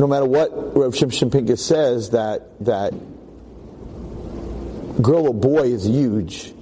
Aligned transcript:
no 0.00 0.06
matter 0.06 0.24
what 0.24 0.50
Rav 0.74 0.94
Shimshon 0.94 1.30
Pincus 1.30 1.62
says, 1.62 2.10
that 2.10 2.58
that 2.64 2.94
girl 5.02 5.28
or 5.28 5.34
boy 5.34 5.64
is 5.64 5.86
huge. 5.86 6.54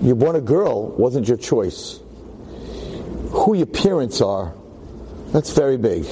You're 0.00 0.16
born 0.16 0.34
a 0.34 0.40
girl 0.40 0.88
wasn't 0.88 1.28
your 1.28 1.36
choice. 1.36 2.00
Who 3.32 3.54
your 3.54 3.66
parents 3.66 4.22
are, 4.22 4.54
that's 5.28 5.52
very 5.52 5.76
big. 5.76 6.06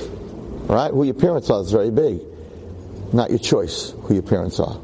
Right? 0.68 0.90
Who 0.90 1.04
your 1.04 1.14
parents 1.14 1.48
are 1.48 1.62
is 1.62 1.72
very 1.72 1.90
big. 1.90 2.20
Not 3.14 3.30
your 3.30 3.38
choice, 3.38 3.94
who 4.02 4.12
your 4.12 4.22
parents 4.22 4.60
are. 4.60 4.78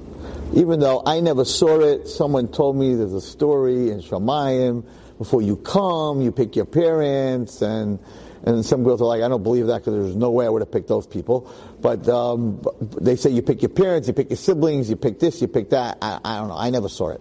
Even 0.54 0.80
though 0.80 1.02
I 1.04 1.20
never 1.20 1.44
saw 1.44 1.80
it, 1.80 2.08
someone 2.08 2.48
told 2.48 2.76
me 2.76 2.94
there's 2.94 3.12
a 3.12 3.20
story 3.20 3.90
in 3.90 4.00
Shamayim. 4.00 4.84
Before 5.18 5.42
you 5.42 5.56
come, 5.56 6.20
you 6.22 6.32
pick 6.32 6.56
your 6.56 6.64
parents, 6.64 7.60
and 7.60 7.98
and 8.44 8.64
some 8.64 8.84
girls 8.84 9.02
are 9.02 9.04
like, 9.04 9.22
I 9.22 9.28
don't 9.28 9.42
believe 9.42 9.66
that 9.66 9.78
because 9.78 9.94
there's 9.94 10.16
no 10.16 10.30
way 10.30 10.46
I 10.46 10.48
would 10.48 10.62
have 10.62 10.70
picked 10.70 10.88
those 10.88 11.06
people. 11.06 11.52
But 11.80 12.08
um, 12.08 12.62
they 13.00 13.16
say 13.16 13.30
you 13.30 13.42
pick 13.42 13.62
your 13.62 13.68
parents, 13.68 14.06
you 14.08 14.14
pick 14.14 14.30
your 14.30 14.36
siblings, 14.36 14.88
you 14.88 14.96
pick 14.96 15.18
this, 15.18 15.42
you 15.42 15.48
pick 15.48 15.70
that. 15.70 15.98
I, 16.00 16.20
I 16.24 16.38
don't 16.38 16.48
know. 16.48 16.56
I 16.56 16.70
never 16.70 16.88
saw 16.88 17.10
it. 17.10 17.20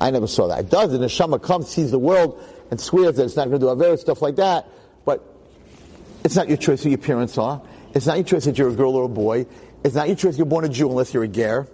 I 0.00 0.10
never 0.10 0.26
saw 0.26 0.48
that. 0.48 0.60
It 0.60 0.70
does. 0.70 0.92
The 0.92 0.98
neshama 0.98 1.42
comes, 1.42 1.68
sees 1.68 1.90
the 1.90 1.98
world, 1.98 2.42
and 2.70 2.80
swears 2.80 3.16
that 3.16 3.24
it's 3.24 3.36
not 3.36 3.48
going 3.48 3.60
to 3.60 3.66
do 3.66 3.68
aver 3.68 3.96
stuff 3.98 4.22
like 4.22 4.36
that. 4.36 4.66
But 5.04 5.22
it's 6.24 6.36
not 6.36 6.48
your 6.48 6.56
choice 6.56 6.82
who 6.82 6.88
your 6.88 6.98
parents 6.98 7.36
are. 7.36 7.60
It's 7.94 8.06
not 8.06 8.16
your 8.16 8.24
choice 8.24 8.44
that 8.46 8.56
you're 8.56 8.70
a 8.70 8.74
girl 8.74 8.96
or 8.96 9.04
a 9.04 9.08
boy. 9.08 9.46
It's 9.84 9.94
not 9.94 10.08
your 10.08 10.16
choice 10.16 10.36
you're 10.36 10.46
born 10.46 10.64
a 10.64 10.68
Jew 10.68 10.88
unless 10.88 11.12
you're 11.12 11.24
a 11.24 11.28
ger. 11.28 11.68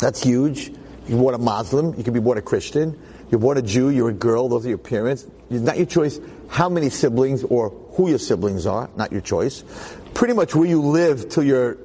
That's 0.00 0.22
huge. 0.22 0.72
You're 1.06 1.18
born 1.18 1.34
a 1.34 1.38
Muslim. 1.38 1.96
You 1.96 2.04
can 2.04 2.14
be 2.14 2.20
born 2.20 2.38
a 2.38 2.42
Christian. 2.42 2.98
You're 3.32 3.40
born 3.40 3.56
a 3.56 3.62
Jew. 3.62 3.88
You're 3.88 4.10
a 4.10 4.12
girl. 4.14 4.50
Those 4.50 4.66
are 4.66 4.68
your 4.68 4.78
parents. 4.78 5.26
It's 5.48 5.62
not 5.62 5.78
your 5.78 5.86
choice 5.86 6.20
how 6.48 6.68
many 6.68 6.90
siblings 6.90 7.42
or 7.44 7.70
who 7.94 8.10
your 8.10 8.18
siblings 8.18 8.66
are. 8.66 8.90
Not 8.94 9.10
your 9.10 9.22
choice. 9.22 9.64
Pretty 10.12 10.34
much 10.34 10.54
where 10.54 10.68
you 10.68 10.82
live 10.82 11.30
till 11.30 11.42
you're 11.42 11.78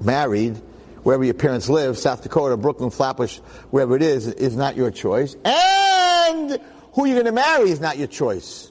married, 0.00 0.56
wherever 1.02 1.24
your 1.24 1.34
parents 1.34 1.68
live, 1.68 1.98
South 1.98 2.22
Dakota, 2.22 2.56
Brooklyn, 2.56 2.90
Flatbush, 2.90 3.38
wherever 3.70 3.96
it 3.96 4.02
is, 4.02 4.28
is 4.28 4.54
not 4.54 4.76
your 4.76 4.92
choice. 4.92 5.34
And 5.44 6.60
who 6.92 7.06
you're 7.06 7.16
going 7.16 7.26
to 7.26 7.32
marry 7.32 7.70
is 7.70 7.80
not 7.80 7.98
your 7.98 8.06
choice. 8.06 8.70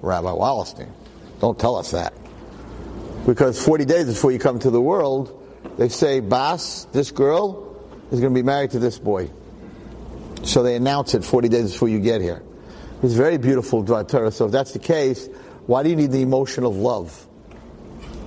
Rabbi 0.00 0.28
Wallerstein. 0.28 0.88
Don't 1.40 1.58
tell 1.58 1.76
us 1.76 1.90
that. 1.90 2.14
Because 3.26 3.62
40 3.62 3.84
days 3.84 4.06
before 4.06 4.32
you 4.32 4.38
come 4.38 4.58
to 4.60 4.70
the 4.70 4.80
world, 4.80 5.36
they 5.76 5.90
say, 5.90 6.20
Bas, 6.20 6.86
this 6.92 7.10
girl 7.10 7.76
is 8.10 8.18
going 8.18 8.32
to 8.32 8.38
be 8.38 8.42
married 8.42 8.70
to 8.70 8.78
this 8.78 8.98
boy. 8.98 9.30
So 10.42 10.62
they 10.62 10.76
announce 10.76 11.14
it 11.14 11.24
40 11.24 11.48
days 11.48 11.72
before 11.72 11.88
you 11.88 12.00
get 12.00 12.20
here. 12.20 12.42
It's 13.02 13.14
very 13.14 13.38
beautiful, 13.38 13.84
Torah. 13.84 14.30
So 14.30 14.46
if 14.46 14.52
that's 14.52 14.72
the 14.72 14.78
case, 14.78 15.28
why 15.66 15.82
do 15.82 15.88
you 15.88 15.96
need 15.96 16.12
the 16.12 16.22
emotion 16.22 16.64
of 16.64 16.76
love? 16.76 17.26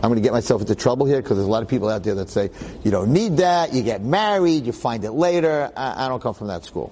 I'm 0.03 0.09
going 0.09 0.16
to 0.16 0.22
get 0.22 0.34
myself 0.34 0.61
into 0.61 0.75
trouble 0.75 1.06
here 1.06 1.22
because 1.22 1.38
there's 1.38 1.47
a 1.47 1.52
lot 1.52 1.64
of 1.64 1.69
people 1.69 1.88
out 1.88 2.03
there 2.03 2.16
that 2.16 2.30
say 2.30 2.50
you 2.84 2.91
don't 2.91 3.14
need 3.14 3.38
that. 3.38 3.73
You 3.73 3.84
get 3.84 4.03
married, 4.03 4.66
you 4.66 4.73
find 4.73 5.03
it 5.06 5.11
later. 5.11 5.72
I, 5.78 6.06
I 6.06 6.08
don't 6.09 6.22
come 6.22 6.34
from 6.34 6.47
that 6.47 6.66
school. 6.66 6.91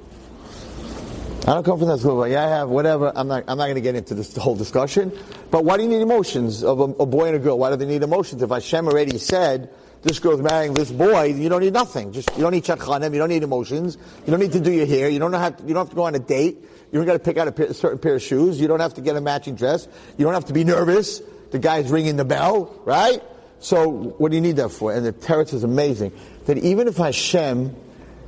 I 1.42 1.56
don't 1.56 1.66
come 1.66 1.80
from 1.80 1.90
that 1.90 2.00
school. 2.00 2.18
But 2.18 2.30
yeah, 2.30 2.46
I 2.46 2.50
have 2.50 2.70
whatever. 2.70 3.12
I'm 3.14 3.28
not. 3.28 3.44
I'm 3.48 3.58
not 3.58 3.66
going 3.66 3.76
to 3.76 3.82
get 3.82 3.96
into 3.96 4.14
this 4.14 4.34
whole 4.38 4.56
discussion. 4.56 5.12
But 5.50 5.66
why 5.66 5.76
do 5.76 5.84
you 5.84 5.90
need 5.90 6.02
emotions 6.02 6.64
of 6.64 6.80
a, 6.80 6.84
a 6.84 7.06
boy 7.06 7.28
and 7.28 7.36
a 7.36 7.40
girl? 7.40 7.58
Why 7.58 7.72
do 7.72 7.76
they 7.76 7.86
need 7.86 8.04
emotions? 8.04 8.42
If 8.42 8.50
Hashem 8.50 8.88
already 8.88 9.18
said 9.18 9.70
this 10.04 10.20
girl's 10.20 10.42
marrying 10.42 10.74
this 10.74 10.92
boy, 10.92 11.26
you 11.26 11.50
don't 11.50 11.62
need 11.62 11.74
nothing. 11.74 12.12
Just 12.12 12.32
you 12.36 12.42
don't 12.42 12.52
need 12.52 12.64
shadchanim, 12.64 13.14
you 13.14 13.20
don't 13.20 13.30
need 13.30 13.44
emotions, 13.44 13.98
you 14.26 14.32
don't 14.32 14.40
need 14.40 14.52
to 14.54 14.60
do 14.60 14.72
your 14.72 14.86
hair, 14.86 15.10
you 15.10 15.20
don't 15.20 15.34
have 15.34 15.58
to, 15.58 15.64
you 15.64 15.74
don't 15.74 15.86
have 15.86 15.90
to 15.90 15.96
go 15.96 16.04
on 16.04 16.16
a 16.16 16.20
date, 16.20 16.58
you 16.92 17.00
don't 17.00 17.06
got 17.06 17.14
to 17.14 17.20
pick 17.20 17.38
out 17.38 17.48
a, 17.48 17.52
pair, 17.52 17.68
a 17.68 17.74
certain 17.74 18.00
pair 18.00 18.16
of 18.16 18.22
shoes, 18.22 18.60
you 18.60 18.68
don't 18.68 18.80
have 18.80 18.96
to 18.96 19.02
get 19.02 19.16
a 19.16 19.22
matching 19.22 19.56
dress, 19.56 19.88
you 20.18 20.26
don't 20.26 20.34
have 20.34 20.46
to 20.46 20.54
be 20.54 20.64
nervous. 20.64 21.22
The 21.52 21.60
guy's 21.60 21.92
ringing 21.92 22.16
the 22.16 22.26
bell, 22.26 22.74
right? 22.86 23.22
So 23.60 23.90
what 23.90 24.32
do 24.32 24.36
you 24.36 24.42
need 24.42 24.56
that 24.56 24.70
for? 24.70 24.94
And 24.94 25.06
the 25.06 25.14
teretz 25.14 25.54
is 25.54 25.64
amazing 25.64 26.14
that 26.46 26.58
even 26.58 26.88
if 26.88 26.98
Hashem 26.98 27.76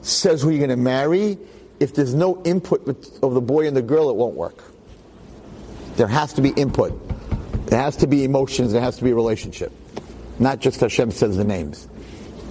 says 0.02 0.42
who 0.42 0.50
you're 0.50 0.60
going 0.60 0.70
to 0.70 0.76
marry, 0.76 1.38
if 1.80 1.96
there's 1.96 2.14
no 2.14 2.44
input 2.44 2.88
of 3.24 3.34
the 3.34 3.42
boy 3.42 3.66
and 3.66 3.76
the 3.76 3.82
girl, 3.82 4.10
it 4.10 4.16
won't 4.16 4.36
work. 4.36 4.64
There 5.96 6.08
has 6.08 6.34
to 6.34 6.42
be 6.42 6.50
input. 6.50 6.94
There 7.68 7.80
has 7.80 7.96
to 7.98 8.08
be 8.08 8.24
emotions. 8.24 8.74
There 8.74 8.82
has 8.82 8.98
to 8.98 9.04
be 9.04 9.12
a 9.12 9.16
relationship. 9.16 9.72
Not 10.40 10.60
just 10.60 10.80
Hashem 10.80 11.12
says 11.12 11.38
the 11.38 11.44
names. 11.44 11.86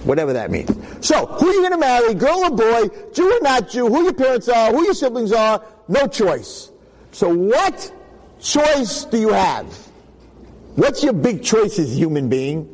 Whatever 0.03 0.33
that 0.33 0.51
means. 0.51 0.69
So, 1.05 1.25
who 1.25 1.47
are 1.47 1.53
you 1.53 1.61
going 1.61 1.71
to 1.71 1.77
marry? 1.77 2.13
Girl 2.13 2.43
or 2.43 2.51
boy? 2.51 2.89
Jew 3.13 3.37
or 3.37 3.41
not 3.41 3.69
Jew? 3.69 3.87
Who 3.87 4.03
your 4.03 4.13
parents 4.13 4.49
are? 4.49 4.71
Who 4.71 4.83
your 4.83 4.93
siblings 4.93 5.31
are? 5.31 5.63
No 5.87 6.07
choice. 6.07 6.71
So 7.11 7.33
what 7.33 7.93
choice 8.41 9.05
do 9.05 9.19
you 9.19 9.29
have? 9.29 9.67
What's 10.75 11.03
your 11.03 11.13
big 11.13 11.43
choice 11.43 11.77
as 11.77 11.95
human 11.95 12.27
being? 12.27 12.69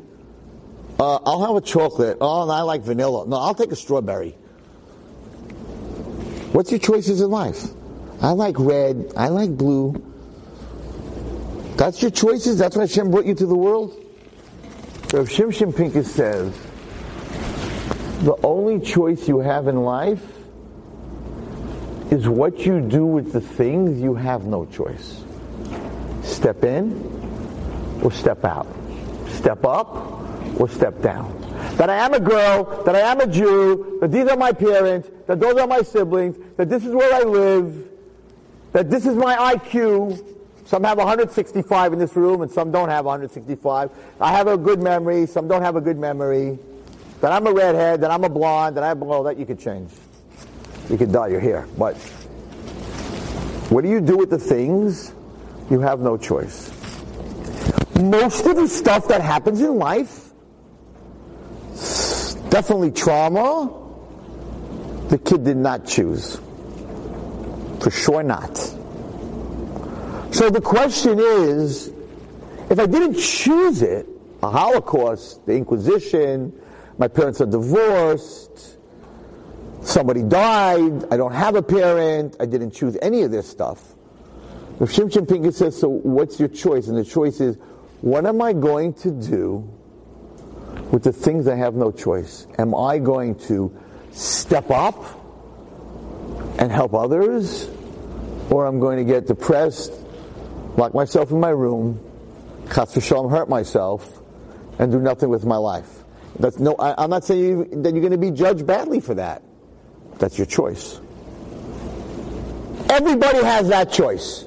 Uh, 0.98 1.16
I'll 1.24 1.44
have 1.46 1.56
a 1.56 1.60
chocolate. 1.60 2.18
Oh, 2.20 2.42
and 2.42 2.50
I 2.50 2.62
like 2.62 2.82
vanilla. 2.82 3.26
No, 3.26 3.36
I'll 3.36 3.54
take 3.54 3.70
a 3.70 3.76
strawberry. 3.76 4.30
What's 6.52 6.70
your 6.70 6.80
choices 6.80 7.20
in 7.20 7.30
life? 7.30 7.62
I 8.22 8.30
like 8.30 8.56
red. 8.58 9.12
I 9.16 9.28
like 9.28 9.56
blue. 9.56 10.02
That's 11.76 12.02
your 12.02 12.10
choices? 12.10 12.58
That's 12.58 12.76
why 12.76 12.82
Hashem 12.82 13.10
brought 13.10 13.26
you 13.26 13.34
to 13.34 13.46
the 13.46 13.54
world? 13.54 13.99
Rav 15.12 15.28
Shimshon 15.28 15.76
Pincus 15.76 16.14
says, 16.14 16.56
the 18.22 18.36
only 18.44 18.78
choice 18.78 19.26
you 19.26 19.40
have 19.40 19.66
in 19.66 19.82
life 19.82 20.24
is 22.12 22.28
what 22.28 22.60
you 22.60 22.80
do 22.80 23.04
with 23.04 23.32
the 23.32 23.40
things 23.40 24.00
you 24.00 24.14
have 24.14 24.44
no 24.44 24.66
choice. 24.66 25.20
Step 26.22 26.62
in 26.62 26.92
or 28.04 28.12
step 28.12 28.44
out. 28.44 28.68
Step 29.30 29.64
up 29.64 30.60
or 30.60 30.68
step 30.68 31.02
down. 31.02 31.36
That 31.76 31.90
I 31.90 31.96
am 31.96 32.14
a 32.14 32.20
girl, 32.20 32.84
that 32.84 32.94
I 32.94 33.00
am 33.00 33.18
a 33.18 33.26
Jew, 33.26 33.98
that 34.00 34.12
these 34.12 34.28
are 34.28 34.36
my 34.36 34.52
parents, 34.52 35.08
that 35.26 35.40
those 35.40 35.56
are 35.56 35.66
my 35.66 35.82
siblings, 35.82 36.36
that 36.56 36.68
this 36.68 36.84
is 36.84 36.94
where 36.94 37.12
I 37.12 37.22
live, 37.22 37.90
that 38.70 38.88
this 38.88 39.06
is 39.06 39.16
my 39.16 39.56
IQ, 39.56 40.29
some 40.70 40.84
have 40.84 40.98
165 40.98 41.92
in 41.94 41.98
this 41.98 42.14
room 42.14 42.42
and 42.42 42.50
some 42.52 42.70
don't 42.70 42.90
have 42.90 43.04
165. 43.04 43.90
I 44.20 44.30
have 44.30 44.46
a 44.46 44.56
good 44.56 44.80
memory, 44.80 45.26
some 45.26 45.48
don't 45.48 45.62
have 45.62 45.74
a 45.74 45.80
good 45.80 45.98
memory. 45.98 46.60
That 47.20 47.32
I'm 47.32 47.44
a 47.48 47.52
redhead, 47.52 48.02
that 48.02 48.12
I'm 48.12 48.22
a 48.22 48.28
blonde, 48.28 48.76
that 48.76 48.84
I 48.84 48.86
have 48.86 49.00
below 49.00 49.24
that 49.24 49.36
you 49.36 49.44
could 49.44 49.58
change. 49.58 49.90
You 50.88 50.96
could 50.96 51.10
dye 51.10 51.26
your 51.26 51.40
hair. 51.40 51.66
But 51.76 51.96
what 53.68 53.82
do 53.82 53.90
you 53.90 54.00
do 54.00 54.16
with 54.16 54.30
the 54.30 54.38
things? 54.38 55.12
You 55.72 55.80
have 55.80 55.98
no 55.98 56.16
choice. 56.16 56.70
Most 58.00 58.46
of 58.46 58.54
the 58.54 58.68
stuff 58.68 59.08
that 59.08 59.22
happens 59.22 59.60
in 59.60 59.74
life, 59.74 60.30
definitely 62.48 62.92
trauma, 62.92 63.76
the 65.08 65.18
kid 65.18 65.42
did 65.42 65.56
not 65.56 65.84
choose. 65.84 66.40
For 67.80 67.90
sure 67.90 68.22
not. 68.22 68.76
So 70.32 70.48
the 70.48 70.60
question 70.60 71.18
is, 71.18 71.92
if 72.70 72.78
I 72.78 72.86
didn't 72.86 73.18
choose 73.18 73.82
it, 73.82 74.06
a 74.42 74.48
Holocaust, 74.48 75.44
the 75.44 75.54
Inquisition, 75.54 76.52
my 76.98 77.08
parents 77.08 77.40
are 77.40 77.46
divorced, 77.46 78.78
somebody 79.82 80.22
died, 80.22 81.12
I 81.12 81.16
don't 81.16 81.32
have 81.32 81.56
a 81.56 81.62
parent, 81.62 82.36
I 82.38 82.46
didn't 82.46 82.70
choose 82.70 82.96
any 83.02 83.22
of 83.22 83.30
this 83.30 83.48
stuff. 83.48 83.94
If 84.80 84.92
Shimshon 84.92 85.28
Pincus 85.28 85.58
says, 85.58 85.78
so 85.78 85.88
what's 85.88 86.38
your 86.38 86.48
choice? 86.48 86.86
And 86.86 86.96
the 86.96 87.04
choice 87.04 87.40
is, 87.40 87.56
what 88.00 88.24
am 88.24 88.40
I 88.40 88.52
going 88.52 88.94
to 88.94 89.10
do 89.10 89.68
with 90.90 91.02
the 91.02 91.12
things 91.12 91.48
I 91.48 91.56
have 91.56 91.74
no 91.74 91.90
choice? 91.90 92.46
Am 92.56 92.74
I 92.74 92.98
going 92.98 93.34
to 93.40 93.76
step 94.12 94.70
up 94.70 94.96
and 96.58 96.70
help 96.70 96.94
others? 96.94 97.68
Or 98.48 98.64
I'm 98.64 98.80
going 98.80 98.96
to 98.96 99.04
get 99.04 99.26
depressed 99.26 99.92
lock 100.76 100.94
myself 100.94 101.30
in 101.30 101.40
my 101.40 101.50
room, 101.50 102.00
chas 102.72 102.94
v'shalom, 102.94 103.30
hurt 103.30 103.48
myself, 103.48 104.20
and 104.78 104.92
do 104.92 104.98
nothing 104.98 105.28
with 105.28 105.44
my 105.44 105.56
life. 105.56 105.88
That's 106.38 106.58
no, 106.58 106.74
I, 106.76 107.04
am 107.04 107.10
not 107.10 107.24
saying 107.24 107.82
that 107.82 107.92
you're 107.92 108.00
going 108.00 108.12
to 108.12 108.18
be 108.18 108.30
judged 108.30 108.66
badly 108.66 109.00
for 109.00 109.14
that. 109.14 109.42
That's 110.18 110.38
your 110.38 110.46
choice. 110.46 111.00
Everybody 112.88 113.42
has 113.44 113.68
that 113.68 113.92
choice. 113.92 114.44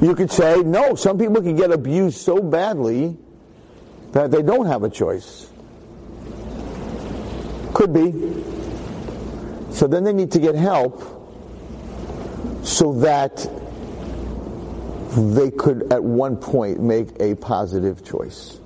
You 0.00 0.14
could 0.14 0.30
say, 0.30 0.56
no, 0.62 0.94
some 0.96 1.16
people 1.18 1.40
can 1.40 1.54
get 1.54 1.70
abused 1.70 2.18
so 2.18 2.42
badly 2.42 3.16
that 4.12 4.30
they 4.30 4.42
don't 4.42 4.66
have 4.66 4.82
a 4.82 4.90
choice. 4.90 5.48
Could 7.72 7.92
be. 7.92 8.10
So 9.72 9.86
then 9.86 10.04
they 10.04 10.12
need 10.12 10.32
to 10.32 10.38
get 10.38 10.54
help 10.54 11.21
so 12.62 12.92
that 13.00 13.36
they 15.16 15.50
could 15.50 15.92
at 15.92 16.02
one 16.02 16.36
point 16.36 16.80
make 16.80 17.08
a 17.20 17.34
positive 17.34 18.04
choice. 18.04 18.61